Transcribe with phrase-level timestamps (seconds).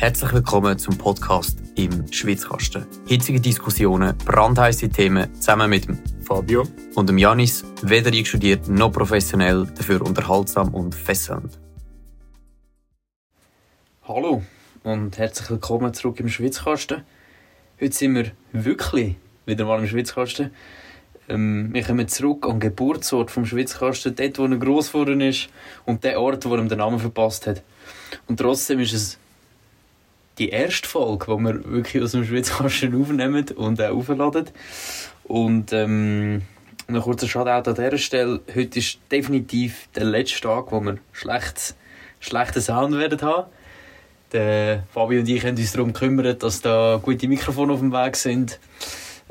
[0.00, 2.86] Herzlich willkommen zum Podcast im Schwitzkasten.
[3.08, 9.66] Hitzige Diskussionen, brandheiße Themen zusammen mit dem Fabio und dem Janis, weder einstudiert noch professionell,
[9.76, 11.58] dafür unterhaltsam und fesselnd.
[14.06, 14.44] Hallo
[14.84, 17.02] und herzlich willkommen zurück im Schwitzkasten.
[17.80, 20.52] Heute sind wir wirklich wieder mal im Schwitzkasten.
[21.28, 25.48] Ähm, wir kommen zurück an den Geburtsort vom Schwitzkasten, dort wo er gross geworden ist
[25.86, 27.64] und der Ort, wo er den Namen verpasst hat.
[28.28, 29.18] Und trotzdem ist es
[30.38, 34.46] die erste Folge, die wir wirklich aus dem Schwitzkasten aufnehmen und auch aufladen.
[35.24, 36.42] Und ähm,
[36.88, 38.40] noch kurzer Shoutout an dieser Stelle.
[38.54, 41.74] Heute ist definitiv der letzte Tag, wo wir schlecht,
[42.20, 43.50] schlechten Sound werden haben.
[44.32, 48.16] Der Fabi und ich haben uns darum gekümmert, dass da gute Mikrofone auf dem Weg
[48.16, 48.58] sind.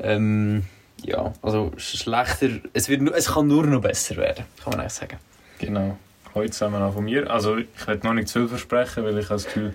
[0.00, 0.64] Ähm,
[1.04, 5.18] ja, also schlechter, es, wird, es kann nur noch besser werden, kann man eigentlich sagen.
[5.58, 5.96] Genau.
[6.34, 7.30] Heute zusammen auch von mir.
[7.30, 9.74] Also ich werde noch nicht zu viel versprechen, weil ich das Gefühl,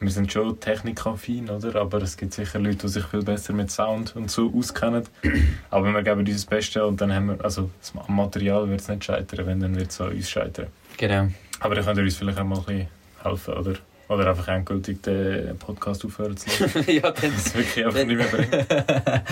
[0.00, 1.80] wir sind schon technikaffin, oder?
[1.80, 5.04] Aber es gibt sicher Leute, die sich viel besser mit Sound und so auskennen.
[5.70, 7.70] Aber wir geben uns das Beste und dann haben wir, also
[8.06, 10.68] am Material wird es nicht scheitern, wenn dann wird es an uns scheitern.
[10.96, 11.28] Genau.
[11.60, 12.88] Aber dann könnt ihr uns vielleicht auch mal ein bisschen
[13.22, 13.74] helfen, oder?
[14.08, 16.84] Oder einfach endgültig den Podcast aufhören zu lassen.
[16.86, 17.32] ja, dann...
[17.34, 18.66] Das wirklich einfach nicht mehr bringen.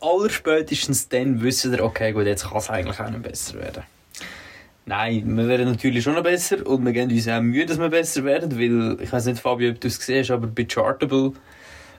[0.00, 3.82] Allerspätestens dann wissen wir, okay, gut, jetzt kann es eigentlich auch nicht besser werden.
[4.86, 7.88] Nein, wir werden natürlich schon noch besser und wir geben uns auch Mühe, dass wir
[7.88, 11.32] besser werden, weil, ich weiß nicht, Fabio, ob du es gesehen hast, aber bei Chartable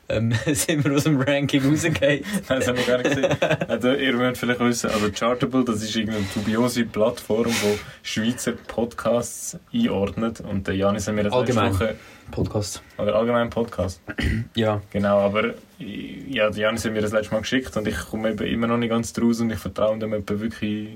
[0.08, 2.22] ähm, sind wir aus dem Ranking rausgegangen.
[2.50, 3.36] Nein, das haben wir gar nicht gesehen.
[3.68, 9.58] Also, ihr müsst vielleicht wissen, also Chartable, das ist irgendeine dubiose Plattform, die Schweizer Podcasts
[9.74, 11.72] einordnet und der Janis hat mir das Allgemein.
[11.72, 11.96] letzte Woche...
[12.32, 12.82] Podcast.
[12.98, 14.02] Oder allgemein Podcast.
[14.56, 14.82] Ja.
[14.92, 18.48] Genau, aber ja, der Janis hat mir das letzte Mal geschickt und ich komme eben
[18.48, 20.96] immer noch nicht ganz draus und ich vertraue dem eben wirklich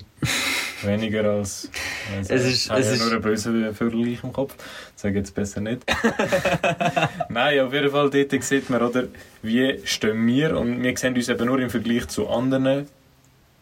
[0.84, 1.70] weniger als...
[2.18, 4.56] Also, Es ist- es ja ist- nur einen bösen Vergleich im Kopf.
[4.96, 5.82] Sage jetzt besser nicht.
[7.30, 9.04] Nein, auf jeden Fall dort sieht man, oder,
[9.42, 12.88] wie stehen wir und wir sehen uns eben nur im Vergleich zu anderen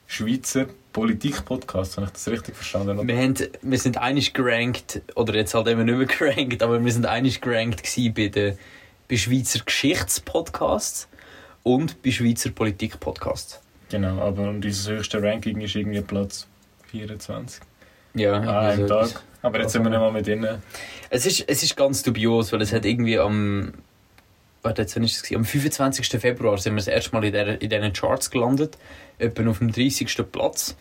[0.08, 1.98] Schweizer Politik-Podcasts.
[1.98, 2.98] Habe ich das richtig verstanden?
[3.00, 3.08] oder?
[3.08, 6.92] Wir, haben, wir sind einig gerankt, oder jetzt halt eben nicht mehr gerankt, aber wir
[6.92, 7.84] sind einig gerankt
[8.16, 8.58] bei, den,
[9.10, 11.08] bei Schweizer Geschichtspodcasts
[11.64, 13.60] und bei Schweizer Politik-Podcasts.
[13.90, 16.48] Genau, aber unser höchster Ranking ist irgendwie Platz
[16.90, 17.62] 24
[18.16, 19.08] Ja, einem so Tag.
[19.08, 19.24] etwas.
[19.42, 20.62] Aber jetzt sind wir nicht mal mit ihnen.
[21.10, 23.74] Es ist, es ist ganz dubios, weil es hat irgendwie am.
[24.64, 25.36] Warte, jetzt, wann ist es?
[25.36, 26.10] Am 25.
[26.20, 28.78] Februar sind wir das erste Mal in, der, in diesen Charts gelandet.
[29.20, 30.18] Etwa auf dem 30.
[30.32, 30.76] Platz.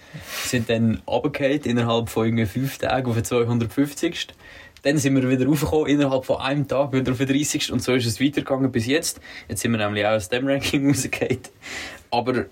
[0.44, 4.28] Sind dann runtergefallen innerhalb von irgendwie fünf Tagen auf den 250.
[4.82, 7.70] Dann sind wir wieder raufgekommen, innerhalb von einem Tag wieder auf den 30.
[7.72, 9.20] Und so ist es weitergegangen bis jetzt.
[9.48, 11.40] Jetzt sind wir nämlich auch aus dem Ranking rausgefallen.
[12.10, 12.46] Aber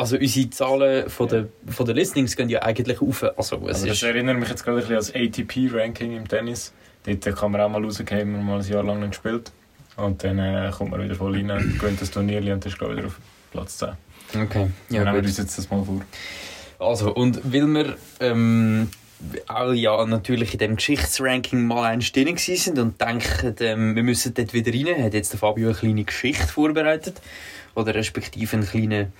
[0.00, 3.22] also unsere Zahlen von den, von den Listings gehen ja eigentlich auf.
[3.22, 6.26] Also es Also das ist, erinnert mich jetzt gerade ein bisschen an das ATP-Ranking im
[6.26, 6.72] Tennis.
[7.04, 9.52] Dort kann man auch mal rausgehen, wenn man mal ein Jahr lang nicht spielt.
[9.96, 13.18] Und dann äh, kommt man wieder voll rein, gewinnt das Turnier und ist wieder auf
[13.50, 13.90] Platz 10.
[14.42, 14.70] okay.
[14.88, 16.00] Ja, nehmen wir uns jetzt das mal vor.
[16.78, 18.88] Also, und weil wir ähm,
[19.48, 24.02] auch ja natürlich in dem Geschichtsranking mal eins drin gewesen sind und denken, ähm, wir
[24.02, 27.20] müssen dort wieder rein, hat jetzt der Fabio eine kleine Geschichte vorbereitet.
[27.74, 29.12] Oder respektive einen kleinen,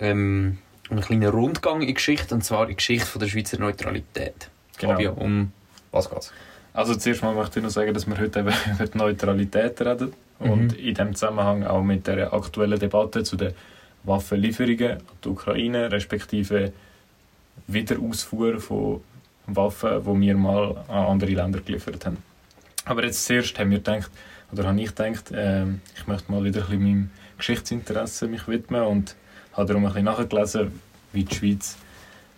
[0.00, 0.58] ähm,
[0.90, 4.50] einen kleinen Rundgang in die Geschichte, und zwar in die Geschichte von der Schweizer Neutralität.
[4.78, 4.92] Genau.
[4.92, 5.52] Fabio, um
[5.90, 6.32] was geht's?
[6.72, 10.12] Also zuerst mal möchte ich noch sagen, dass wir heute eben über die Neutralität reden.
[10.38, 10.50] Mhm.
[10.50, 13.54] Und in diesem Zusammenhang auch mit der aktuellen Debatte zu den
[14.04, 16.72] Waffenlieferungen an die Ukraine, respektive
[17.66, 19.00] Wiederausfuhr von
[19.46, 22.18] Waffen, die wir mal an andere Länder geliefert haben.
[22.84, 24.10] Aber jetzt zuerst haben wir gedacht,
[24.52, 28.82] oder habe ich gedacht, ähm, ich möchte mal wieder ein bisschen meinem Geschichtsinteresse mich widmen
[28.82, 29.16] und
[29.56, 30.80] habe darum ein bisschen nachgelesen,
[31.12, 31.76] wie die Schweiz,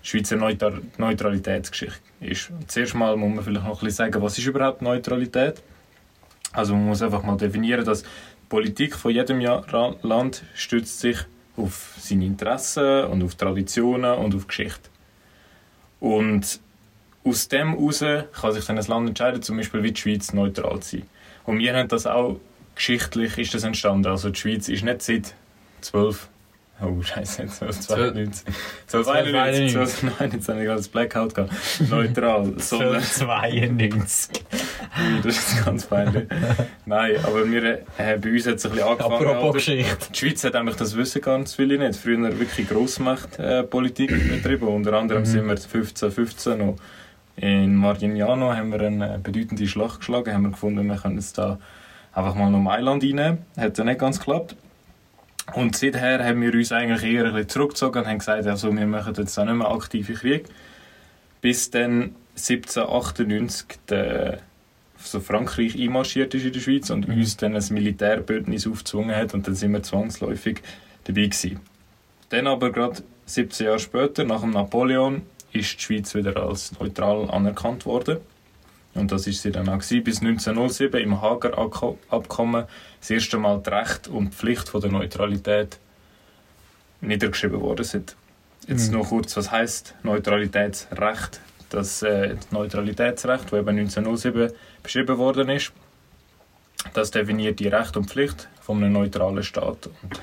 [0.02, 2.50] die Schweizer Neutra Neutralitätsgeschichte ist.
[2.66, 5.62] Zuerst mal muss man vielleicht noch ein bisschen sagen, was ist überhaupt Neutralität?
[6.52, 8.08] Also man muss einfach mal definieren, dass die
[8.48, 11.18] Politik von jedem Land stützt sich
[11.56, 14.88] auf seine Interessen und auf Traditionen und auf Geschichte.
[16.00, 16.60] Und
[17.24, 20.80] aus dem heraus kann sich dann ein Land entscheiden, zum Beispiel wie die Schweiz neutral
[20.80, 21.06] zu sein.
[21.44, 22.38] Und wir haben das auch
[22.74, 24.06] geschichtlich ist das entstanden.
[24.06, 25.34] Also die Schweiz ist nicht seit
[25.80, 26.28] 12
[26.80, 28.46] Oh, scheiße, 1292.
[28.92, 29.76] 1291.
[29.76, 31.52] 1291, jetzt habe ich gerade das Blackout gehabt.
[31.90, 32.54] Neutral.
[32.58, 34.44] 92.
[35.24, 36.26] das ist ganz peinlich.
[36.86, 37.64] Nein, aber wir,
[37.98, 39.14] äh, bei uns hat es ein bisschen angefangen.
[39.26, 39.54] Apropos?
[39.54, 39.96] Geschichte.
[40.12, 41.98] Die Schweiz hat eigentlich das Wissen ganz viele nicht.
[41.98, 44.68] Früher wirklich Grossmachtpolitik betrieben.
[44.68, 45.26] Unter anderem Mhm.
[45.26, 46.76] sind wir 1515 noch
[47.36, 50.32] in Margignano haben wir eine bedeutende Schlacht geschlagen.
[50.34, 51.58] Haben wir gefunden, wir können jetzt da
[52.12, 53.38] einfach mal noch Mailand reinnehmen.
[53.56, 54.56] Hat dann nicht ganz geklappt.
[55.54, 58.86] Und seither haben wir uns eigentlich eher ein bisschen zurückgezogen und haben gesagt, also wir
[58.86, 60.44] machen jetzt auch nicht mehr aktive Krieg.
[61.40, 64.40] Bis dann 1798 der
[65.00, 67.18] so Frankreich einmarschiert ist in der Schweiz und Mhm.
[67.18, 70.60] uns dann ein Militärbündnis aufgezwungen hat und dann sind wir zwangsläufig
[71.04, 71.60] dabei gewesen.
[72.30, 75.22] Dann aber gerade 17 Jahre später, nach dem Napoleon,
[75.52, 78.18] ist die Schweiz wieder als neutral anerkannt worden.
[78.98, 82.64] Und das ist sie dann auch gewesen, bis 1907 im Hager Abkommen
[83.00, 85.78] das erste Mal die Recht und die Pflicht von der Neutralität
[87.00, 88.16] niedergeschrieben worden sind.
[88.66, 88.98] Jetzt Mhm.
[88.98, 91.40] noch kurz, was heißt Neutralitätsrecht?
[91.70, 94.52] Das äh, Neutralitätsrecht, das eben 1907
[94.82, 95.72] beschrieben worden ist,
[96.94, 99.88] das definiert die Recht und Pflicht von einem neutralen Staat.
[100.02, 100.20] Und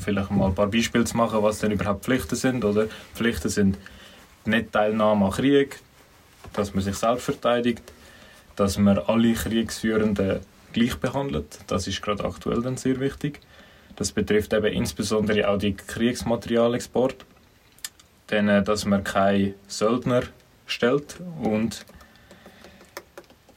[0.00, 2.64] vielleicht mal ein paar Beispiele zu machen, was denn überhaupt Pflichten sind.
[2.64, 3.78] Oder Pflichten sind
[4.44, 5.78] nicht Teilnahme an Krieg,
[6.52, 7.82] dass man sich selbst verteidigt,
[8.60, 10.40] dass man alle Kriegsführenden
[10.74, 11.60] gleich behandelt.
[11.66, 13.40] Das ist gerade aktuell dann sehr wichtig.
[13.96, 17.24] Das betrifft eben insbesondere auch die Kriegsmaterialexport.
[18.26, 20.24] Dann, äh, dass man keine Söldner
[20.66, 21.86] stellt und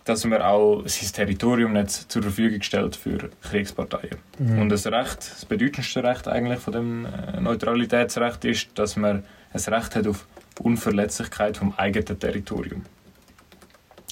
[0.06, 4.16] dass man auch sein Territorium nicht zur Verfügung stellt für Kriegsparteien.
[4.40, 4.60] Mhm.
[4.60, 9.60] Und das Recht, das bedeutendste Recht eigentlich von dem äh, Neutralitätsrecht ist, dass man ein
[9.60, 10.26] Recht hat auf
[10.62, 12.86] Unverletzlichkeit vom eigenen Territorium.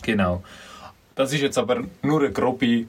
[0.01, 0.43] Genau.
[1.21, 2.85] Das ist jetzt aber nur eine grobe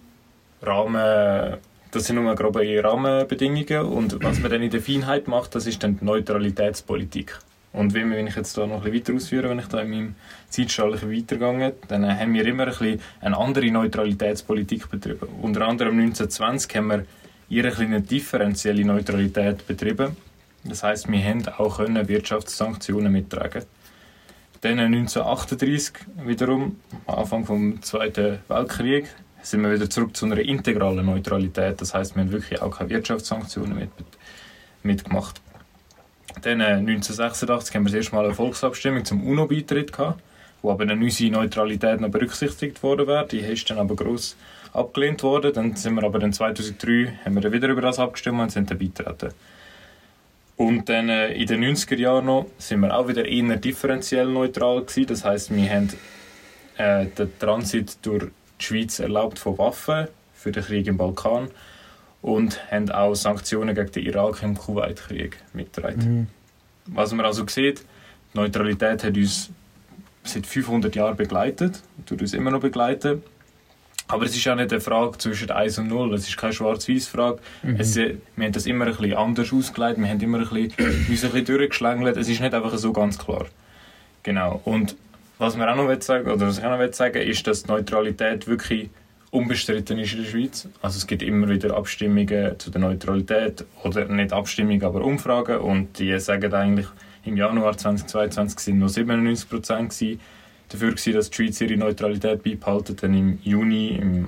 [0.63, 1.59] Rahmen,
[1.91, 5.83] das sind nur grobe Rahmenbedingungen und was man dann in der Feinheit macht, das ist
[5.83, 7.39] dann die Neutralitätspolitik.
[7.75, 10.15] Und wenn, ich jetzt da noch ein weiter ausführe, wenn ich da in meinem
[10.49, 15.29] Zeitstrahl ein weitergehe, dann haben wir immer ein bisschen eine andere Neutralitätspolitik betrieben.
[15.43, 17.05] Unter anderem 1920 haben wir
[17.51, 20.17] eher eine differenzielle Neutralität betrieben.
[20.65, 23.65] Das heißt, wir haben auch können Wirtschaftssanktionen mittragen.
[24.63, 25.93] Dann 1938
[26.25, 26.77] wiederum,
[27.09, 29.09] am Anfang vom Zweiten Weltkrieg,
[29.43, 31.81] sind wir wieder zurück zu einer integralen Neutralität.
[31.81, 33.91] Das heißt, wir haben wirklich auch keine Wirtschaftssanktionen mit,
[34.85, 35.41] mitgemacht.
[36.43, 40.23] Dann äh, 1986 haben wir das erste Mal eine Volksabstimmung zum UNO-Beitritt gehabt,
[40.63, 43.27] wo aber dann unsere Neutralität noch berücksichtigt worden wäre.
[43.27, 44.37] Die ist dann aber gross
[44.73, 45.53] abgelehnt worden.
[45.53, 48.79] Dann sind wir aber dann 2003 haben wir wieder über das abgestimmt und sind dann
[48.79, 49.35] beitreten.
[50.57, 54.83] Und dann äh, in den 90er Jahren noch sind wir auch wieder eher differenziell neutral
[54.83, 55.07] gewesen.
[55.07, 55.91] Das heißt, wir haben
[56.77, 58.25] äh, den Transit durch
[58.61, 61.49] die Schweiz erlaubt von Waffen für den Krieg im Balkan
[62.21, 66.15] und haben auch Sanktionen gegen den Irak im Kuwait-Krieg mitgetragen.
[66.15, 66.27] Mhm.
[66.87, 67.85] Was man also sieht,
[68.33, 69.51] die Neutralität hat uns
[70.25, 73.23] seit 500 Jahren begleitet, tut uns immer noch begleiten.
[74.13, 77.39] Aber es ist auch nicht eine Frage zwischen 1 und 0, es ist keine Schwarz-Weiß-Frage.
[77.63, 77.77] Mhm.
[77.79, 80.75] Es, äh, wir haben das immer ein bisschen anders ausgelegt, wir haben immer ein bisschen,
[81.09, 83.47] uns ein bisschen durchgeschlängelt, es ist nicht einfach so ganz klar.
[84.23, 84.97] Genau, und
[85.39, 88.47] was wir auch noch sagen, oder was ich auch noch sagen ist, dass die Neutralität
[88.47, 88.91] wirklich
[89.31, 90.69] unbestritten ist in der Schweiz.
[90.83, 95.99] Also es gibt immer wieder Abstimmungen zu der Neutralität, oder nicht Abstimmungen, aber Umfragen, und
[95.99, 96.87] die sagen eigentlich,
[97.25, 99.95] im Januar 2022 sind noch 97 Prozent
[100.73, 102.97] dafür gewesen, dass die Schweiz ihre Neutralität beibehalten.
[102.97, 104.27] Dann im Juni, im,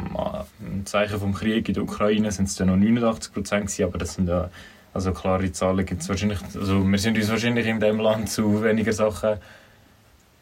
[0.61, 4.15] im Zeichen vom Krieg in der Ukraine, sind es dann noch 89 Prozent aber das
[4.15, 4.51] sind ja
[4.93, 6.39] also klare Zahlen gibt's wahrscheinlich.
[6.55, 9.39] Also wir sind uns wahrscheinlich in dem Land zu weniger Sachen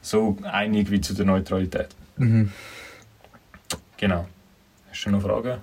[0.03, 1.89] so einig wie zu der Neutralität.
[2.19, 2.53] Mhm.
[3.97, 4.27] Genau.
[4.91, 5.59] Hast du noch Fragen?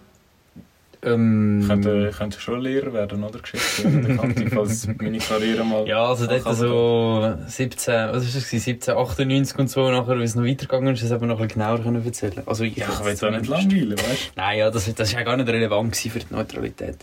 [1.02, 3.40] Ähm, Ich könnte, ich könnte schon Lehrer werden, oder?
[3.40, 5.88] Geschichte falls meine Karriere mal...
[5.88, 8.70] Ja, also dort Kann man so 17, was ist das, gewesen?
[8.72, 11.82] 1798 und so, nachher, wie es noch weitergegangen ist, das eben noch ein bisschen genauer
[11.84, 13.72] können erzählen Also ich, Ja, ich jetzt will da nicht zumindest.
[13.72, 14.32] langweilen, weißt du?
[14.42, 16.98] Nein, ja, das, das ist ja gar nicht relevant für die Neutralität.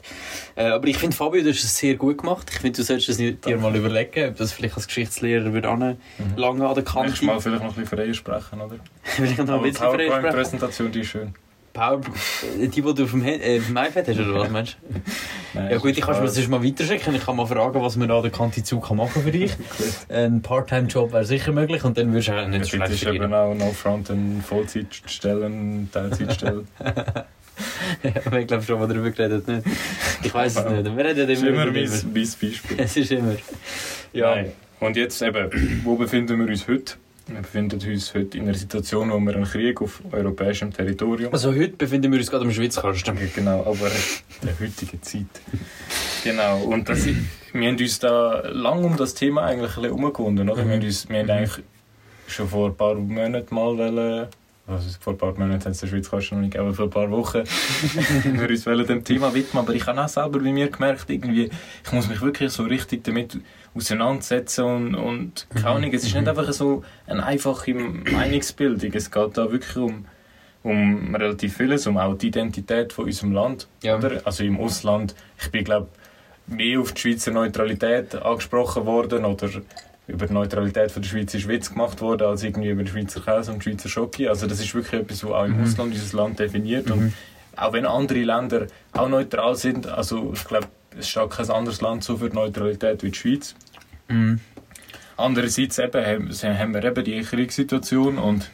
[0.57, 2.49] Äh, aber ich finde, Fabio, du hast es sehr gut gemacht.
[2.53, 5.97] Ich finde, du solltest es dir mal überlegen, ob das vielleicht als Geschichtslehrer würde an,
[6.37, 7.09] lange an der Kante.
[7.09, 8.77] Nächstes Mal vielleicht noch ein bisschen freier sprechen, oder?
[9.05, 10.11] Vielleicht noch ein die bisschen fresh sprechen.
[10.11, 11.35] PowerPoint-Präsentation, die ist schön.
[11.77, 12.01] Power,
[12.61, 15.01] die, die du auf dem, äh, auf dem iPad hast, oder was meinst du?
[15.55, 16.35] Nein, Ja gut, ich kann mir Spaß.
[16.35, 17.15] das mal weiterschicken.
[17.15, 19.53] Ich kann mal fragen, was man an der Kante zu kann machen für dich.
[20.09, 23.19] Ein Part-Time-Job wäre sicher möglich und dann würdest du auch nicht Es schlecht ist eben
[23.19, 23.35] verdienen.
[23.35, 26.65] auch No Front eine Vollzeitstelle, eine Teilzeitstelle.
[28.25, 29.63] Aber ich glaube schon, was darüber geredet nicht.
[30.23, 30.97] Ich weiß es nicht.
[30.97, 32.05] Wir reden ist immer immer über mein, das.
[32.05, 32.51] mein Beispiel.
[32.79, 33.33] Es ist immer.
[34.13, 34.35] Ja.
[34.35, 34.53] Nein.
[34.81, 36.95] Und jetzt eben, wo befinden wir uns heute?
[37.29, 41.53] Wir befinden uns heute in einer Situation, wo wir einen Krieg auf europäischem Territorium Also
[41.53, 43.19] heute befinden wir uns gerade am Schweizkasten.
[43.35, 45.27] Genau, aber in der heutigen Zeit.
[46.23, 50.49] Genau, und das, wir haben uns da lang um das Thema eigentlich ein bisschen umgewunden,
[50.49, 50.65] oder?
[50.65, 51.65] Wir haben, uns, wir haben eigentlich
[52.29, 54.29] schon vor ein paar Monaten mal wollen,
[54.67, 57.11] also vor ein paar Monaten hat es der Schweiz noch nicht, aber vor ein paar
[57.11, 61.09] Wochen haben wir uns dem Thema widmen, aber ich habe auch selber bei mir gemerkt,
[61.09, 61.51] irgendwie,
[61.85, 63.39] ich muss mich wirklich so richtig damit
[63.75, 69.39] auseinandersetzen und, und keine Ahnung, es ist nicht einfach so eine einfache Meinungsbildung, es geht
[69.39, 70.07] da wirklich um
[70.67, 73.69] um relativ vieles, um auch die Identität von unserem Land.
[73.85, 73.97] Ja.
[73.97, 74.21] Oder?
[74.25, 75.89] Also im Ausland, ich bin glaube
[76.49, 79.49] mehr auf die Schweizer Neutralität angesprochen worden oder
[80.09, 83.21] über die Neutralität von der Schweiz ist Witz gemacht worden, als irgendwie über den Schweizer
[83.21, 84.29] Käse und die Schweizer Schoki.
[84.29, 85.65] Also das ist wirklich etwas, was auch im Mhm.
[85.65, 86.87] Ausland dieses Land definiert.
[86.87, 86.93] Mhm.
[86.93, 87.13] Und
[87.57, 92.05] auch wenn andere Länder auch neutral sind, also ich glaube, es steht kein anderes Land
[92.05, 93.55] so für die Neutralität wie die Schweiz.
[94.09, 94.41] Mhm.
[95.17, 98.51] Andererseits eben, haben wir eben die Kriegssituation und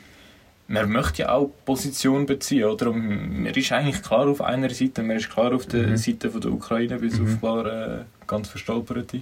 [0.68, 2.90] man möchte ja auch Position beziehen, oder?
[2.90, 5.96] Und man ist eigentlich klar auf einer Seite, man ist klar auf der Mhm.
[5.96, 7.24] Seite von der Ukraine, bis Mhm.
[7.24, 9.18] auf ein paar äh, ganz verstolperte.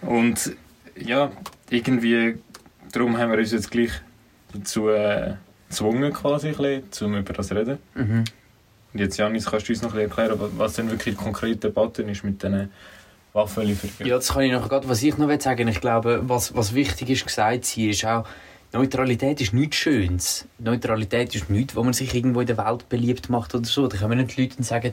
[0.00, 0.52] Und
[0.96, 1.30] ja,
[1.70, 2.36] irgendwie,
[2.92, 3.90] darum haben wir uns jetzt gleich
[4.52, 5.34] dazu äh,
[5.68, 7.78] gezwungen, quasi, ein bisschen, um über das zu reden.
[7.94, 8.24] Mhm.
[8.92, 11.68] Und jetzt, Janis, kannst du uns noch ein bisschen erklären, was- denn wirklich die konkrete
[11.68, 12.70] Debatte ist mit diesen
[13.32, 14.06] Waffenlieferungen?
[14.06, 16.74] Ja, das kann ich noch gerade, was ich noch will sagen Ich glaube, was, was
[16.74, 18.26] wichtig ist, gesagt sein, ist auch,
[18.74, 20.46] Neutralität ist nichts Schönes.
[20.58, 23.86] Neutralität ist nichts, wo man sich irgendwo in der Welt beliebt macht oder so.
[23.86, 24.92] Da können nicht die Leute sagen,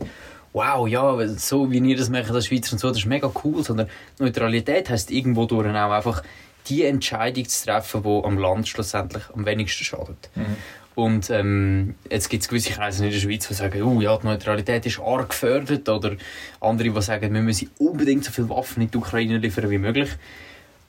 [0.54, 3.64] wow, ja, so wie ihr das macht als Schweizer und so, das ist mega cool.
[3.64, 3.88] Sondern
[4.20, 6.24] Neutralität heisst irgendwo durch auch einfach
[6.68, 10.30] die Entscheidung zu treffen, die am Land schlussendlich am wenigsten schadet.
[10.36, 10.56] Mhm.
[10.96, 14.28] Und ähm, jetzt gibt es gewisse Kreise in der Schweiz, die sagen, oh, ja, die
[14.28, 15.88] Neutralität ist arg gefördert.
[15.88, 16.18] Oder
[16.60, 20.10] andere, die sagen, wir müssen unbedingt so viele Waffen in die Ukraine liefern wie möglich.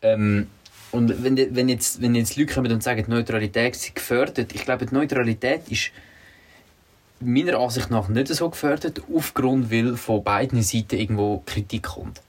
[0.02, 0.48] Ähm,
[0.90, 4.64] und wenn, wenn, jetzt, wenn jetzt Leute kommen und sagen, die Neutralität ist gefördert, ich
[4.64, 5.92] glaube, die Neutralität ist
[7.20, 12.20] meiner Ansicht nach nicht so gefördert, aufgrund, weil von beiden Seiten irgendwo Kritik kommt.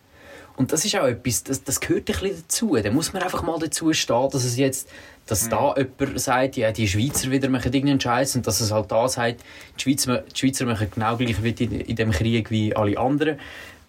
[0.57, 2.75] Und das ist auch etwas, das, das gehört ein bisschen dazu.
[2.75, 4.89] Da muss man einfach mal dazu stehen, dass es jetzt,
[5.25, 8.91] dass da jemand sagt, ja, die Schweizer wieder machen irgendeinen Scheiß und dass es halt
[8.91, 9.41] da sagt,
[9.77, 13.39] die Schweizer, die Schweizer machen genau gleich wie in, in dem Krieg wie alle anderen.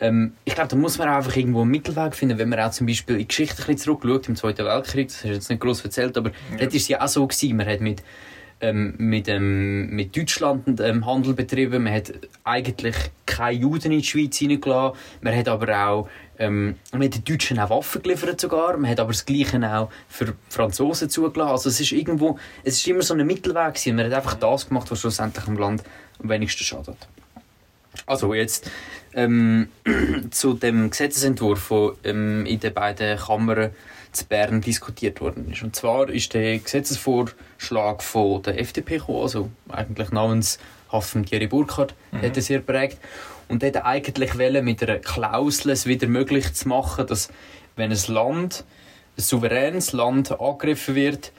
[0.01, 2.87] Ähm, ich glaube, da muss man einfach irgendwo einen Mittelweg finden, wenn man auch zum
[2.87, 5.61] Beispiel in die Geschichte ein bisschen zurückschaut, im Zweiten Weltkrieg, das hast du jetzt nicht
[5.61, 6.59] gross erzählt, aber Ja.
[6.59, 7.57] dort war ja auch so, gewesen.
[7.57, 8.03] man hat mit
[8.63, 11.83] ähm, mit, ähm, mit Deutschland ähm, Handel betrieben.
[11.83, 12.13] Man hat
[12.45, 14.99] eigentlich keine Juden in die Schweiz hineingelassen.
[15.21, 18.77] Man hat aber auch ähm, man den Deutschen auch Waffen geliefert sogar.
[18.77, 21.51] Man hat aber das Gleiche auch für Franzosen zugelassen.
[21.51, 23.97] Also es ist irgendwo, es ist immer so ein Mittelweg gewesen.
[23.97, 25.83] Man hat einfach das gemacht, was schlussendlich am Land
[26.23, 26.97] am wenigsten schadet.
[28.07, 28.71] Also jetzt
[29.15, 29.69] ähm,
[30.31, 33.71] zu dem Gesetzesentwurf, der ähm, in den beiden Kammern
[34.13, 35.63] zu Bern diskutiert worden ist.
[35.63, 40.59] Und zwar ist der Gesetzesvorschlag von der FDP gekommen, also eigentlich namens
[40.91, 42.23] Hafen Thierry Burkhardt, Mhm.
[42.23, 42.99] hat er sehr prägt.
[43.49, 47.29] Und hat eigentlich wollen, mit einer Klausel es wieder möglich zu machen, dass
[47.77, 48.65] wenn ein Land,
[49.17, 51.33] ein souveränes Land angegriffen wird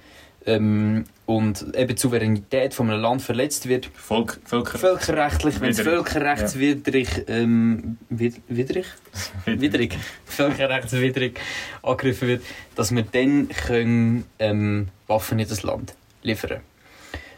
[0.45, 5.77] ähm, und eben die Souveränität von einem Land verletzt wird, Volk, Völker, völkerrechtlich, wenn es
[5.79, 5.93] Widrig.
[5.93, 8.85] völkerrechtswidrig, ähm, wid widrig?
[9.45, 11.39] widrig, völkerrechtswidrig
[11.81, 12.43] angegriffen wird,
[12.75, 16.61] dass wir dann können, ähm, Waffen in das Land liefern können.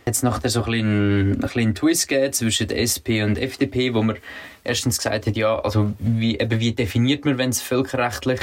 [0.06, 3.44] Jetzt nachher so ein bisschen, ein bisschen einen Twist gegeben zwischen der SP und der
[3.44, 4.18] FDP, wo man
[4.64, 8.40] erstens gesagt hat, ja, also wie, eben wie definiert man, wenn es völkerrechtlich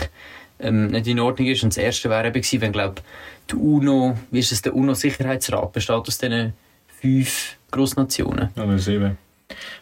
[0.61, 1.63] ähm, nicht in Ordnung ist.
[1.63, 3.03] Und das erste wäre eben gewesen, wenn, glaube
[3.51, 6.53] die UNO, wie ist es, der UNO-Sicherheitsrat besteht aus diesen
[7.01, 8.51] fünf Großnationen.
[8.57, 9.19] Oder sieben.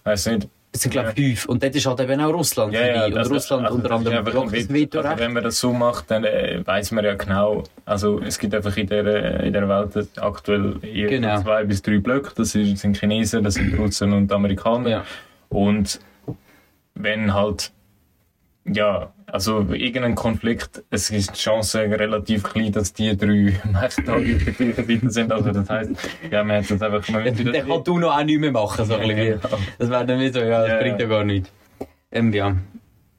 [0.05, 0.49] Weiß nicht.
[0.73, 1.47] Es sind, glaube ich, fünf.
[1.47, 3.07] Und dort ist halt eben auch Russland dabei.
[3.07, 4.53] Und also- Russland also unter anderem einfach.
[4.53, 4.97] Vetorecht.
[4.97, 8.55] Also wenn man das so macht, dann äh, weiß man ja genau, also es gibt
[8.55, 11.43] einfach in der, in der Welt aktuell Genau.
[11.43, 14.89] zwei bis drei Blöcke, das sind Chinesen, das sind Russen und Amerikaner.
[14.89, 15.05] Ja.
[15.49, 15.99] Und
[16.95, 17.73] wenn halt,
[18.73, 24.23] ja, also irgendein Konflikt, es ist die Chance relativ klein, dass die drei Mächte auf
[24.23, 25.33] der gleichen Seite sind.
[25.33, 25.93] Also das heisst,
[26.31, 27.09] ja, man hat das einfach...
[27.09, 28.85] Man Dann dann kann du noch auch nichts mehr machen.
[28.85, 29.27] So ein bisschen wie.
[29.27, 29.59] genau.
[29.79, 31.09] Das wäre dann wieder so, ja, das Ja, bringt ja ja.
[31.09, 31.51] gar nichts.
[32.13, 32.57] Ähm, ja.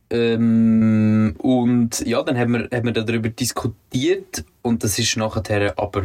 [0.10, 6.04] Ähm, und ja, dann haben wir, haben wir darüber diskutiert und das ist nachher aber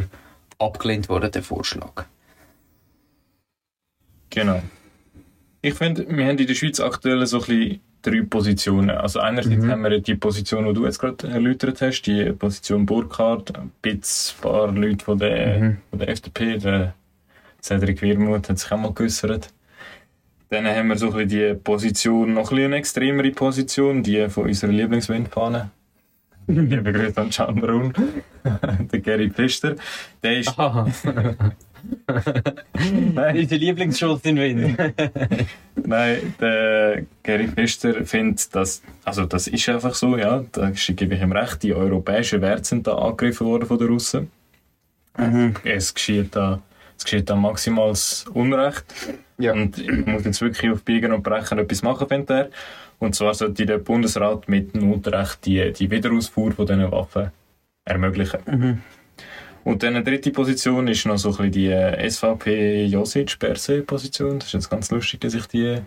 [0.59, 2.05] abgelehnt worden, der Vorschlag.
[4.29, 4.61] Genau.
[5.61, 8.91] Ich finde, wir haben in der Schweiz aktuell so ein bisschen drei Positionen.
[8.91, 9.71] Also einerseits Mhm.
[9.71, 14.35] haben wir die Position, die du jetzt gerade erläutert hast, die Position Burkhardt, ein bisschen
[14.37, 15.77] ein paar Leute von der, Mhm.
[15.89, 16.93] von der FDP, der
[17.61, 19.49] Cedric Wirmuth hat sich auch mal geäussert.
[20.49, 24.29] Dann haben wir so ein bisschen die Position, noch ein bisschen eine extremere Position, die
[24.29, 25.71] von unserer Lieblingswindfahne.
[26.49, 27.93] Liebe Grüße an Can Brun,
[28.91, 29.75] der Gary Pfister.
[30.23, 30.57] Der ist.
[32.07, 34.77] Unser Lieblingsschutz in Wien.
[35.75, 41.21] Nein, der Gary Pfister findet, dass, also das ist einfach so, ja, da gebe ich
[41.21, 44.31] ihm recht, die europäischen Werte sind da angegriffen worden von den Russen.
[45.17, 45.53] Mhm.
[45.65, 46.61] Es geschieht da,
[46.97, 48.85] es geschieht da maximales Unrecht.
[49.37, 49.51] Ja.
[49.51, 52.49] Und ich muss jetzt wirklich auf Biegen und Brechen etwas machen, findet er.
[52.99, 57.31] Und zwar sollte der Bundesrat mit Notrecht die, die Wiederausfuhr von diesen Waffen
[57.85, 58.39] ermöglichen.
[58.45, 58.81] Mhm.
[59.63, 64.39] Und dann eine dritte Position ist noch so ein bisschen die äh, SVP-Josic-Perse-Position.
[64.39, 65.77] Das ist jetzt ganz lustig, dass ich die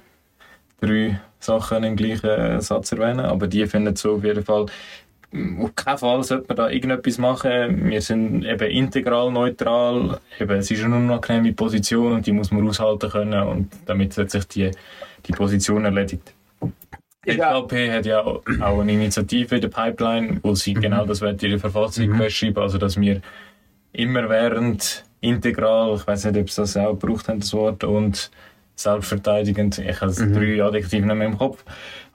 [0.81, 3.25] drei Sachen im gleichen Satz erwähne.
[3.25, 4.67] Aber die finden so auf jeden Fall,
[5.61, 7.89] auf keinen Fall sollte man da irgendetwas machen.
[7.89, 10.21] Wir sind eben integral neutral.
[10.39, 14.31] Eben, es ist eine unangenehme Position und die muss man aushalten können und damit hat
[14.31, 14.71] sich die,
[15.27, 16.35] die Position erledigt.
[17.27, 17.33] Die.
[17.39, 18.43] LVP hat ja auch
[18.81, 22.17] eine Initiative in der Pipeline, wo sie genau das wird in der Verfassung Mhm.
[22.17, 23.21] festschreiben, also dass wir
[23.93, 28.31] immer während integral, ich weiß nicht, ob sie das auch gebraucht haben, das Wort, und
[28.75, 30.33] selbstverteidigend, ich habe Mhm.
[30.33, 31.63] drei Adjektive nicht mehr im Kopf,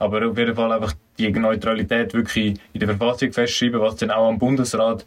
[0.00, 4.26] aber auf jeden Fall einfach die Neutralität wirklich in der Verfassung festschreiben, was dann auch
[4.28, 5.06] am Bundesrat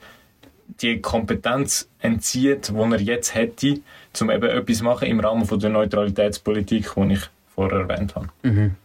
[0.82, 3.82] die Kompetenz entzieht, die er jetzt hätte,
[4.22, 7.22] um eben etwas zu machen im Rahmen von der Neutralitätspolitik, die ich
[7.53, 8.29] vorher erwähnt habe.
[8.44, 8.75] Mhm.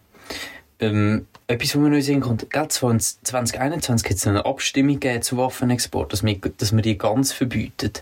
[0.80, 5.36] Ähm, etwas, was mir noch sehen kommt, 20, 2021 hat es eine Abstimmung gegeben zu
[5.36, 7.92] Waffenexport, dass wir, dass wir die ganz verbieten.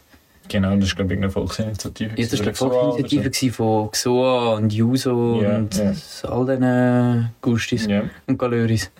[0.49, 2.11] Genau, das ist glaube ich eine Volksinitiative.
[2.17, 5.93] Ja, das war eine so, Volksinitiative gewesen von XOA und Juso Ja, und ja.
[6.29, 8.91] all diesen Gustis Ja, und Galöris.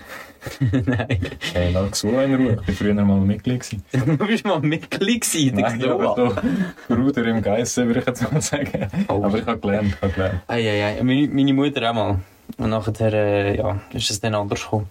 [0.73, 1.21] Nein.
[1.53, 2.59] hey, lag so in Ruhe.
[2.63, 3.65] Ich war früher mal Mitglied.
[3.93, 6.15] Du bist mal Mitglied gewesen, Nein, aber XOA.
[6.17, 6.43] doch
[6.89, 8.89] Bruder im Geiste, würde ich jetzt mal sagen.
[9.09, 9.23] Oh.
[9.25, 10.41] Aber ich habe gelernt, ich habe gelernt.
[10.49, 11.03] Ei, ei, ei.
[11.03, 12.19] Meine, meine Mutter auch mal.
[12.59, 14.91] Und nachher äh, ja, ist es dann anders gekommen.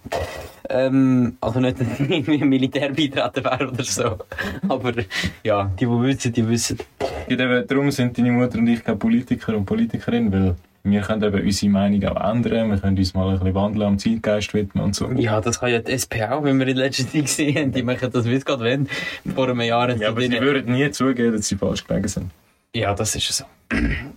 [0.68, 4.18] Ähm, also nicht, dass ich irgendwie Militär beitreten wäre oder so.
[4.68, 4.92] Aber
[5.44, 6.78] ja, die, die wissen, die wissen.
[7.28, 11.22] Ja, eben, darum sind deine Mutter und ich keine Politiker und Politikerin, weil wir können
[11.22, 14.82] eben unsere Meinung auch ändern, wir können uns mal ein bisschen wandeln, am Zeitgeist widmen
[14.82, 15.10] und so.
[15.12, 17.72] Ja, das kann ja die SP auch, wenn wir in letzter Zeit gesehen haben.
[17.72, 18.88] Die machen das, wie es gerade wenn.
[19.34, 19.96] Vor einem Jahr.
[19.96, 22.30] Ja, aber die sie würden nie zugeben, dass sie falsch gelegen sind.
[22.74, 23.44] Ja, das ist so.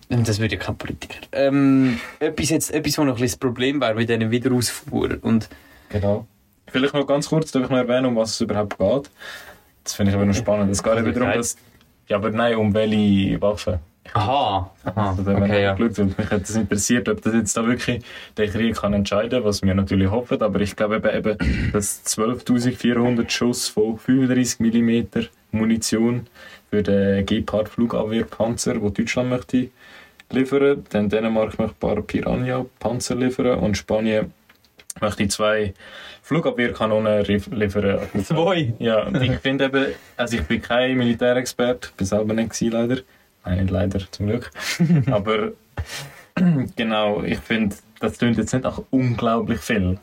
[0.10, 1.16] Das würde ja kein Politiker.
[1.32, 5.18] Ähm, etwas, jetzt, etwas, was noch ein bisschen das Problem wäre bei diesen Wiederausfuhren.
[5.20, 5.50] Und
[5.90, 6.28] Genau.
[6.68, 9.12] Vielleicht noch ganz kurz, darf ich noch erwähnen, um was es überhaupt geht?
[9.84, 10.72] Das finde ich aber noch spannend.
[10.72, 11.56] Es geht eben darum, dass...
[12.08, 13.80] Ja, aber nein, um welche Waffen.
[14.14, 14.72] Aha.
[14.84, 14.96] Aha.
[14.96, 15.80] Also, da haben wir Okay, ja.
[15.80, 18.04] weil mich hat das interessiert, ob das jetzt da wirklich
[18.38, 23.30] der Krieg kann entscheiden, was wir natürlich hoffen, aber ich glaube eben, eben dass 12.400
[23.30, 26.28] Schuss von 35 mm Munition
[26.70, 29.70] für den Gepard Flugabwehrpanzer, wo Deutschland möchte
[30.32, 34.34] liefern, dann Dänemark möchte ein paar Piranha Panzer liefern und Spanien
[35.02, 35.74] möchte zwei
[36.22, 38.00] Flugabwehrkanonen liefern.
[38.24, 38.74] Zwei?
[38.80, 39.86] Ja, und ich finde eben,
[40.18, 43.01] also ich bin kein Militärexperte, bin selber nicht gewesen, leider.
[43.46, 44.51] Nein, nicht leider, zum Glück.
[45.12, 45.51] Aber
[46.75, 50.00] genau, ich finde, das klingt jetzt nicht nach unglaublich viel.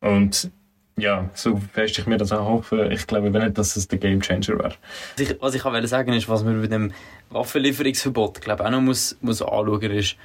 [0.00, 0.50] Und
[0.96, 4.58] ja, so fest ich mir das auch hoffe, ich glaube nicht, dass es der Gamechanger
[4.58, 4.74] wäre.
[5.16, 6.92] Was ich, was ich auch sagen ist, was man bei dem
[7.30, 10.16] Waffenlieferungsverbot glaube auch noch muss, muss anschauen ist,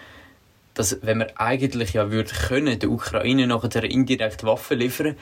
[0.74, 5.16] dass wenn wir eigentlich ja würde können, der Ukraine nachher indirekt Waffen liefern,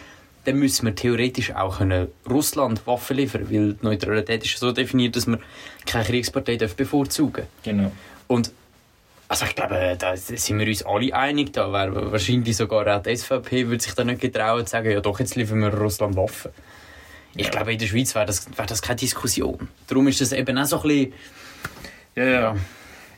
[0.45, 5.15] dann müssen wir theoretisch auch können Russland Waffen liefern, weil die Neutralität ist so definiert,
[5.15, 5.39] dass man
[5.85, 7.91] keine Kriegspartei darf bevorzugen Genau.
[8.27, 8.51] Und
[9.29, 11.53] also ich glaube, da sind wir uns alle einig.
[11.53, 14.99] Da wäre wahrscheinlich sogar auch die SVP würde sich da nicht getrauen zu sagen, ja
[14.99, 16.51] doch, jetzt liefern wir Russland Waffen.
[17.35, 17.51] Ich Ja.
[17.51, 19.67] glaube, in der Schweiz wäre das, wäre das keine Diskussion.
[19.87, 21.13] Darum ist das eben auch so ein bisschen...
[22.15, 22.55] Ja, ja.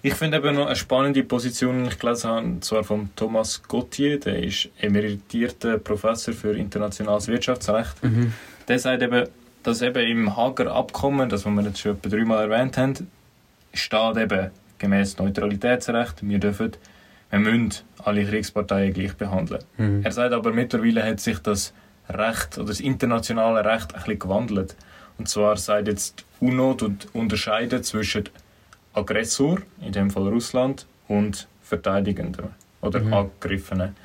[0.03, 3.61] Ich finde eben noch eine spannende Position, die ich gelesen habe, und zwar von Thomas
[3.63, 8.03] Gauthier, der ist emeritierter Professor für internationales Wirtschaftsrecht.
[8.03, 8.33] Mhm.
[8.67, 9.27] Der sagt eben,
[9.63, 13.09] dass eben im Hager Abkommen, das wir jetzt schon etwa dreimal erwähnt haben,
[13.73, 14.49] steht eben
[14.81, 16.71] gemäß Neutralitätsrecht, wir dürfen,
[17.29, 19.63] wir müssen alle Kriegsparteien gleich behandeln.
[19.77, 20.01] Mhm.
[20.03, 21.73] Er sagt aber, mittlerweile hat sich das
[22.09, 24.75] Recht oder das internationale Recht ein bisschen gewandelt.
[25.17, 28.23] Und zwar sagt jetzt die UNO und unterscheidet zwischen
[28.93, 32.47] Aggressor, in dem Fall Russland, und Verteidigenden
[32.81, 33.13] oder Mhm.
[33.13, 33.95] Angegriffenen,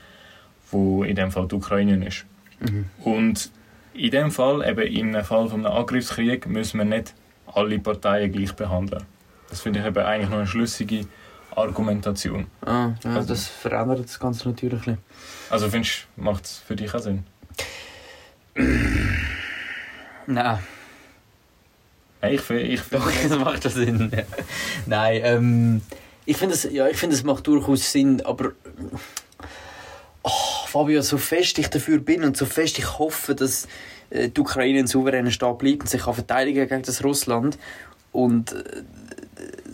[0.71, 2.27] wo in dem Fall die Ukraine ist.
[2.61, 2.85] Mhm.
[3.03, 3.51] Und
[3.95, 7.15] in dem Fall, eben im Fall von einem Angriffskrieg, müssen wir nicht
[7.47, 9.05] alle Parteien gleich behandeln.
[9.51, 11.07] Das finde ich eben eigentlich noch eine schlüssige
[11.55, 12.47] Argumentation.
[12.65, 14.99] Ah, ja, Also- das verändert das Ganze natürlich ein bisschen.
[15.51, 17.25] Also findest du, macht es für dich auch Sinn?
[20.27, 20.59] Nein,
[22.29, 24.11] Ich, finde- ich, doch, das macht das Sinn.
[24.87, 25.83] Nein, ähm,
[26.25, 28.53] ich finde es ja, ich finde es macht durchaus Sinn, aber
[30.25, 30.31] oh,
[30.67, 33.69] Fabio, so fest ich dafür bin und so fest ich hoffe, dass
[34.11, 37.59] äh, die Ukraine ein souveräner Staat bleibt und sich kann verteidigen gegen das Russland
[38.11, 38.83] und äh,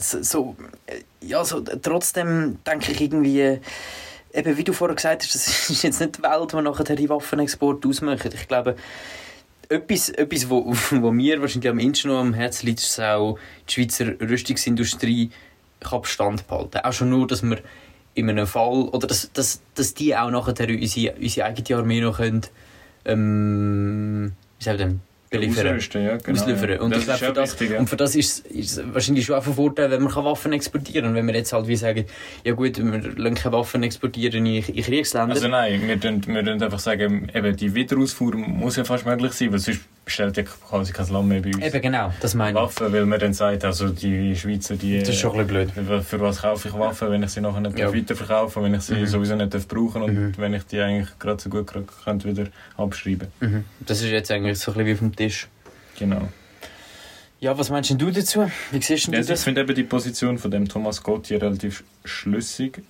[0.03, 3.61] so, äh, ja, so trotzdem denke ich irgendwie äh,
[4.35, 7.09] eben wie du vorher gesagt hast, das ist jetzt nicht die Welt, die nachher die
[7.09, 8.33] Waffenexport ausmacht.
[8.33, 8.77] Ich glaube
[9.69, 13.39] etwas, etwas wo, wo mir wahrscheinlich am ehesten noch am Herzen liegt, ist auch
[13.69, 15.31] die Schweizer Rüstungsindustrie
[15.81, 16.79] kann Bestand behalten.
[16.79, 17.59] Auch schon nur, dass wir
[18.15, 22.19] in einem Fall, oder dass, dass, dass die auch nachher unsere, unsere eigene Armee noch
[22.19, 22.43] können,
[23.05, 25.01] ähm, wie ich denn,
[25.33, 25.81] beliefern.
[25.95, 26.41] Ja, genau.
[26.41, 26.71] ausliefern.
[26.71, 26.81] ja.
[26.81, 27.79] Und, das ist für das, wichtig, ja.
[27.81, 31.15] und für das ist es wahrscheinlich schon auch von Vorteil, wenn man Waffen exportieren kann.
[31.15, 32.05] Wenn wir jetzt halt wie sagen,
[32.45, 35.35] ja gut, wir lassen keine Waffen exportieren in, in Kriegsländer.
[35.35, 39.59] Also nein, wir tun einfach sagen, eben die Wiederausfuhr muss ja fast möglich sein, weil
[39.59, 41.65] sonst bestellt ja quasi kein Land mehr bei uns.
[41.65, 42.63] Eben genau, das meine ich.
[42.65, 44.99] Waffen, weil man dann sagt, also die Schweizer, die...
[44.99, 46.05] Das ist schon ein bisschen blöd.
[46.05, 47.95] Für was kaufe ich Waffen, wenn ich sie nachher nicht Ja.
[47.95, 49.07] weiterverkaufen wenn ich sie Mhm.
[49.07, 50.33] sowieso nicht darf brauchen und Mhm.
[50.39, 51.73] wenn ich die eigentlich gerade so gut
[52.05, 53.65] könnte wieder abschreiben Mhm.
[53.87, 55.47] Das ist jetzt eigentlich so ein bisschen wie vom Tisch.
[55.99, 56.29] Genau.
[57.41, 58.51] Ja, was meinst du dazu?
[58.71, 59.45] Wie siehst denn Ja, du also ich das?
[59.45, 62.83] finde eben die Position von dem Thomas Gotti relativ schlüssig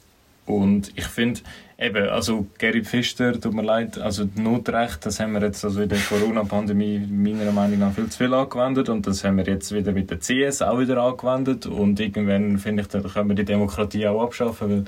[0.46, 1.40] und ich finde
[1.82, 5.88] eben, also Gary Pfister, tut mir leid, also Notrecht, das haben wir jetzt also in
[5.88, 9.92] der Corona-Pandemie meiner Meinung nach viel zu viel angewendet und das haben wir jetzt wieder
[9.92, 14.06] mit der CS auch wieder angewendet und irgendwann finde ich, da können wir die Demokratie
[14.06, 14.84] auch abschaffen, weil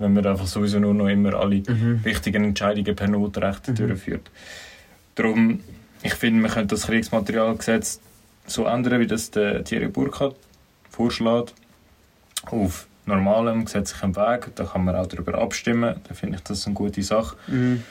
[0.00, 2.00] wenn wir einfach sowieso nur noch immer alle Mhm.
[2.04, 3.74] wichtigen Entscheidungen per Notrecht Mhm.
[3.76, 4.30] durchführt.
[5.14, 5.60] Darum,
[6.02, 8.00] ich finde, man könnte das Kriegsmaterialgesetz
[8.46, 10.34] so ändern, wie das der Thierry Burkhardt
[10.90, 11.54] vorschlägt,
[12.50, 14.54] auf normalem gesetzlichem Weg.
[14.54, 15.96] Da kann man auch darüber abstimmen.
[16.06, 17.36] Da finde ich das eine gute Sache.
[17.48, 17.82] Mhm.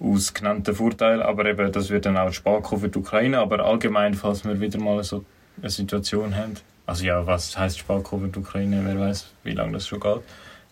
[0.00, 3.38] Aus genannten Vorteilen, aber eben, das wird dann auch spät kommen für die Ukraine.
[3.38, 5.24] Aber allgemein, falls wir wieder mal so
[5.60, 9.52] eine Situation haben, also ja, was heißt spät kommen für die Ukraine, wer weiß, wie
[9.52, 10.20] lange das schon geht,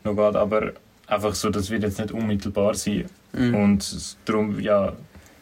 [0.04, 0.72] noch geht, aber
[1.06, 3.06] einfach so, das wird jetzt nicht unmittelbar sein.
[3.32, 3.54] Mhm.
[3.54, 4.92] Und darum, ja,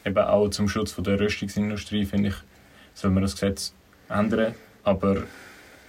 [0.05, 2.35] eben auch zum Schutz von der Rüstungsindustrie, finde ich,
[2.95, 3.73] soll man das Gesetz
[4.09, 4.55] ändern.
[4.85, 5.23] Aber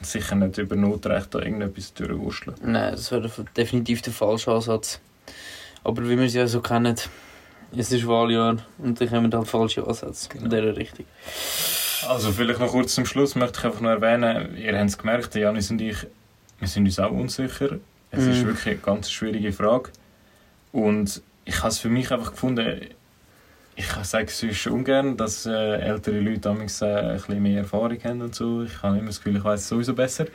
[0.06, 2.56] sicher nicht über Notrecht da irgendetwas durchwurschteln.
[2.64, 5.00] Nein, das wäre definitiv der falsche Ansatz.
[5.84, 6.96] Aber wie wir es ja so kennen,
[7.76, 10.44] es ist Wahljahr und dann kommen halt falsche Ansätze Genau.
[10.46, 11.06] in dieser Richtung.
[12.08, 15.36] Also vielleicht noch kurz zum Schluss möchte ich einfach noch erwähnen, ihr habt es gemerkt,
[15.36, 15.98] Janis und ich,
[16.60, 17.78] wir sind uns auch unsicher.
[18.12, 18.48] Es ist Mhm.
[18.48, 19.90] wirklich eine ganz schwierige Frage.
[20.72, 22.88] Und ich habe es für mich einfach gefunden,
[23.76, 27.98] ich sage es sonst ungern, dass äh, ältere Leute damals, äh, ein bisschen mehr Erfahrung
[28.04, 28.64] haben und so.
[28.64, 30.26] Ich habe immer das Gefühl, ich weiß es sowieso besser.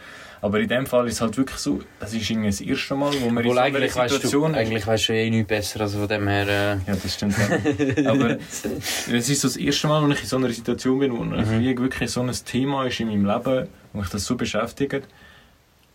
[0.42, 3.12] Aber in dem Fall ist es halt wirklich so, das ist irgendwie das erste Mal,
[3.20, 4.55] wo in Obwohl so einer eigentlich weißt, du, Situation...
[4.55, 6.79] eigentlich weißt du eh nichts besser, also von dem her...
[6.87, 7.35] ja, das stimmt.
[7.38, 8.09] auch.
[8.11, 11.22] Aber es ist so das erste Mal, wo ich in so einer Situation bin, wo
[11.22, 11.44] ein Mhm.
[11.44, 15.07] Krieg wirklich so ein Thema ist in meinem Leben, wo mich das so beschäftigt.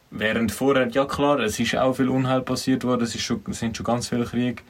[0.10, 3.77] Während vorher, ja klar, es ist auch viel Unheil passiert worden, es, schon, es sind
[3.77, 4.62] schon ganz viele Kriege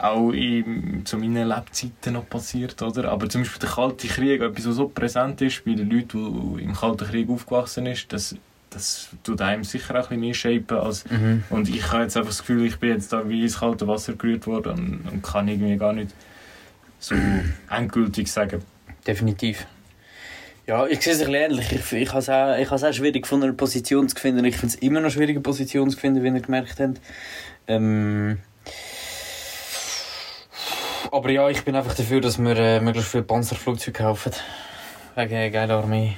[0.00, 3.10] auch in, zu meinen Lebzeiten noch passiert, oder?
[3.10, 6.62] Aber zum Beispiel der Kalte Krieg, etwas, was so präsent ist bei den Leuten, die
[6.64, 8.34] im Kalten Krieg aufgewachsen sind, das,
[8.70, 11.44] das tut einem sicher auch ein bisschen mehr shapen als Mhm.
[11.50, 14.14] und ich habe jetzt einfach das Gefühl, ich bin jetzt da wie ins kalte Wasser
[14.14, 16.14] gerührt worden und, und kann irgendwie gar nicht
[16.98, 17.14] so
[17.70, 18.62] endgültig sagen.
[19.06, 19.66] Definitiv.
[20.66, 21.72] Ja, ich sehe es ein ähnlich.
[21.72, 24.44] Ich, ich habe es auch, ich habe es auch schwierig gefunden, eine Position zu finden.
[24.44, 27.00] Ich finde es immer noch schwierig, eine Position zu finden, wie ihr gemerkt habt.
[27.66, 28.38] Ähm,
[31.12, 34.32] aber ja, ich bin einfach dafür, dass wir äh, möglichst viele Panzerflugzeuge kaufen.
[35.14, 36.16] Wegen einer geilen Armee.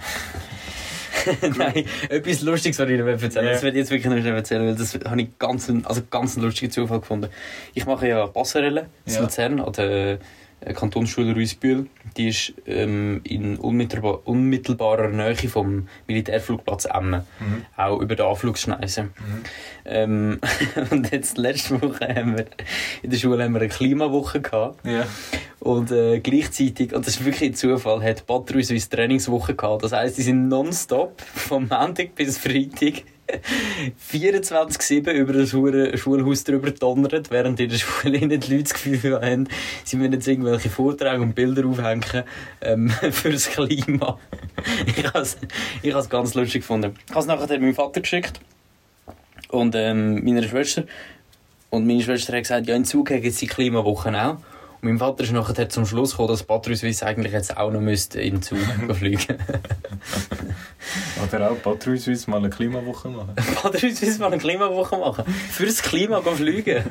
[1.57, 3.53] Nein, etwas Lustiges, was ich dir erzählen Ja.
[3.53, 6.37] Das werde ich jetzt wirklich noch schnell erzählen, weil das habe ich ganz, also ganz
[6.37, 7.29] einen lustigen Zufall gefunden.
[7.75, 9.21] Ich mache ja Passerelle in Ja.
[9.21, 10.19] Luzern an der äh,
[10.73, 11.87] Kantonsschule Ruisbühl.
[12.17, 17.23] Die ist ähm, in unmittelbar, unmittelbarer Nähe vom Militärflugplatz Emmen.
[17.41, 17.67] Mhm.
[17.77, 19.05] Auch über den Anflugschneise.
[19.05, 19.11] Mhm.
[19.85, 20.41] Ähm,
[20.91, 22.47] und jetzt letzte Woche haben wir
[23.03, 24.87] in der Schule haben wir eine Klimawoche gehabt.
[24.87, 25.07] Ja.
[25.61, 29.83] Und äh, gleichzeitig, und das ist wirklich ein Zufall, hat Battery Swiss Trainingswoche gehabt.
[29.83, 33.05] Das heisst, die sind nonstop vom Montag bis Freitag
[34.11, 35.51] 24-7 über das
[36.01, 39.49] Schulhaus drüber donnert, während in der Schule nicht die Leute das Gefühl haben,
[39.85, 42.25] sie müssen jetzt irgendwelche Vorträge und Bilder aufhängen
[42.61, 44.19] ähm, für das Klima.
[44.97, 45.21] ich habe
[46.01, 46.95] es ganz lustig gefunden.
[47.07, 48.41] Ich habe es nachher meinem Vater geschickt
[49.49, 50.85] und ähm, meiner Schwester.
[51.71, 54.37] Und meine Schwester hat gesagt, ja, in Zug es die Klimawochen auch.
[54.85, 56.43] Mein Vater ist nachher zum Schluss gekommen, dass
[56.77, 58.59] Swiss eigentlich jetzt auch noch müsste in Zug
[58.95, 59.39] fliegen
[61.23, 63.35] Oder auch Patrouille Suisse mal eine Klimawoche machen.
[63.63, 65.25] Battery Swiss mal eine Klimawoche machen.
[65.51, 66.85] Fürs Klima fliegen.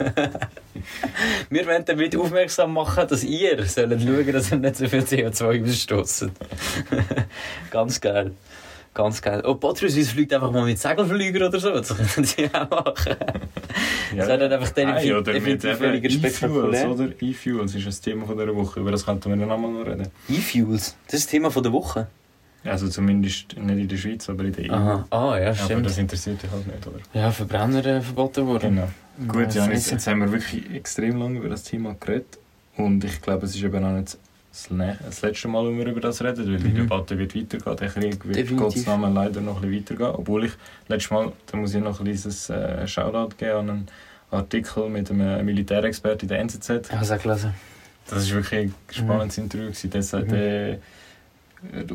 [1.52, 5.64] Wir wollen damit aufmerksam machen, dass ihr sollt schauen, dass ihr nicht so viel CO2
[5.64, 6.32] ausstoßen.
[7.70, 8.32] Ganz geil.
[8.94, 9.42] Ganz geil.
[9.46, 11.72] Oh, Swiss fliegt einfach mal mit Segelflüger oder so.
[11.74, 13.16] Das können sie auch machen.
[14.16, 16.92] Das wäre dann einfach definitiv, oder mit definitiv weniger E-Fuels, spektakulär.
[16.92, 17.10] oder?
[17.22, 19.86] E-Fuels ist das Thema von dieser Woche, über das könnten wir dann auch mal noch
[19.86, 20.10] reden.
[20.30, 22.08] E-Fuels, das ist das Thema von der Woche.
[22.66, 24.74] Also zumindest nicht in der Schweiz, aber in der EU.
[24.74, 25.86] Aha, ah ja, Aber stimmt.
[25.86, 27.00] das interessiert dich halt nicht, oder?
[27.14, 28.76] Ja, Verbrenner äh, verboten worden.
[29.18, 29.34] Genau.
[29.34, 32.38] Gut, Ja, Janis, jetzt haben wir wirklich extrem lange über das Thema geredet.
[32.78, 34.18] Und ich glaube, es ist eben auch nicht das,
[35.06, 36.76] das letzte Mal, wo wir über das reden, weil die Mhm.
[36.76, 37.76] Debatte wird weitergehen.
[37.78, 38.58] Der Krieg wird Definitiv.
[38.58, 40.16] Gottes Namen leider noch ein bisschen weitergehen.
[40.20, 40.52] Obwohl ich,
[40.88, 43.88] letztes Mal, da muss ich noch ein kleines äh, Shoutout geben an einen
[44.32, 46.70] Artikel mit einem Militärexperten in der NZZ.
[46.70, 47.54] Ich habe es auch gelesen.
[48.10, 49.66] Das war wirklich ein spannendes Interview.
[49.68, 49.90] gewesen.
[49.90, 50.34] Der sagt, Mhm.
[50.36, 50.78] äh,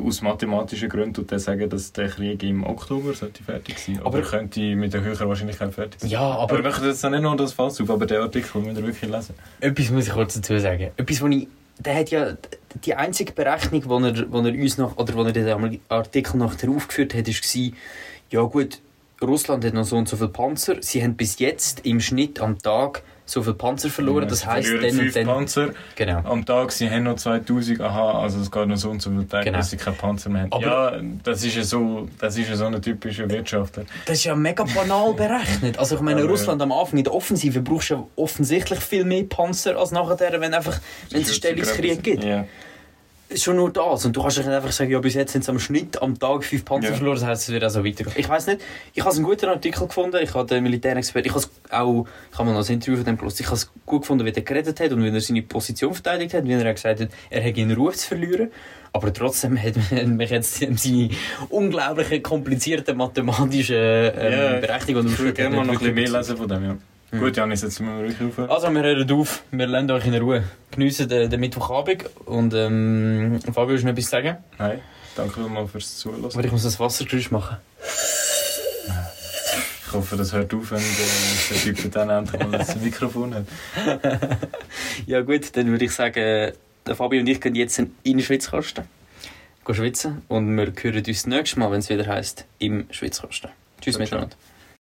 [0.03, 4.07] aus mathematischen Gründen tut er sagen, dass der Krieg im Oktober sollte fertig sein Aber-
[4.07, 6.09] Aber er könnte mit einer höheren Wahrscheinlichkeit fertig sein.
[6.09, 8.77] Ja, Aber aber wir machen jetzt nicht nur das Fass auf, aber der Artikel müssen
[8.77, 9.35] wir wirklich lesen.
[9.59, 10.89] etwas muss ich kurz dazu sagen.
[10.97, 11.47] Etwas, wo ich...
[11.79, 12.37] Der hat ja...
[12.85, 16.69] die einzige Berechnung, die er, wo er uns noch, oder wo er den Artikel nachher
[16.69, 17.71] aufgeführt hat, war,
[18.29, 18.79] ja gut,
[19.21, 20.77] Russland hat noch so und so viele Panzer.
[20.81, 24.23] Sie haben bis jetzt im Schnitt am Tag so viele Panzer verloren.
[24.23, 25.25] Ja, das heisst, dann und dann.
[25.25, 26.19] Panzer Genau.
[26.23, 29.27] am Tag, sie haben noch 2000, aha, also es geht noch so und so viele
[29.27, 29.57] Tage, Genau.
[29.59, 30.53] dass sie keinen Panzer mehr haben.
[30.53, 33.83] Aber- ja, das ist ja so, das ist ja so ein typischer Wirtschaftler.
[34.05, 35.77] Das ist ja mega banal berechnet.
[35.79, 39.05] Also ich meine, Aber, Russland am Anfang in der Offensive brauchst du ja offensichtlich viel
[39.05, 40.79] mehr Panzer als nachher, wenn einfach,
[41.11, 42.23] wenn es einen Stellungskrieg gibt.
[42.23, 42.45] Ja.
[43.35, 44.05] Schon nur das.
[44.05, 46.43] Und du kannst nicht einfach sagen, ja, bis jetzt sind es am Schnitt am Tag
[46.43, 46.95] fünf Panzer Ja.
[46.95, 48.15] verloren, das heisst, es wird auch so weitergehen.
[48.17, 48.61] Ich weiß nicht,
[48.93, 52.49] ich habe einen guten Artikel gefunden, ich habe den Militärexperten, ich habe auch, ich habe
[52.49, 54.79] mal noch ein Interview von dem gelesen, ich habe es gut gefunden, wie er geredet
[54.79, 57.75] hat und wie er seine Position verteidigt hat, wie er gesagt hat, er hätte einen
[57.75, 58.51] Ruf zu verlieren.
[58.93, 59.75] Aber trotzdem hat
[60.07, 61.09] mich jetzt seine
[61.49, 66.09] unglaublich komplizierten mathematischen ähm, Ja, Berechnungen und Ich würde gerne mal noch ein bisschen mehr
[66.09, 66.77] lesen von dem, ja.
[67.11, 67.19] Mhm.
[67.19, 68.49] Gut, Janis, jetzt müssen wir wirklich aufhören.
[68.49, 69.43] Also, wir hören auf.
[69.51, 70.43] Wir lassen euch in Ruhe.
[70.71, 72.05] Geniessen den, den Mittwochabend.
[72.25, 74.37] Und ähm, Fabio, willst du noch etwas sagen?
[74.59, 74.81] Nein,
[75.15, 76.25] danke mal fürs Zuhören.
[76.25, 77.57] Aber ich muss das Wassergeräusch machen.
[79.87, 83.45] Ich hoffe, das hört auf, wenn der, Typ dann endlich mal das Mikrofon hat.
[85.07, 86.53] Ja gut, dann würde ich sagen,
[86.85, 88.83] der Fabio und ich gehen jetzt in den Schwitzkasten.
[89.65, 90.21] Gehen schwitzen.
[90.27, 93.49] Und wir hören uns das nächste Mal, wenn es wieder heisst, im Schwitzkasten.
[93.81, 94.03] Tschüss ciao.
[94.03, 94.35] miteinander.